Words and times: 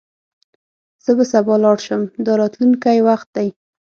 زه 1.03 1.11
به 1.17 1.25
سبا 1.31 1.55
لاړ 1.63 1.77
شم– 1.85 2.01
دا 2.25 2.31
راتلونکی 2.41 2.97
وخت 3.07 3.27
دی. 3.35 3.47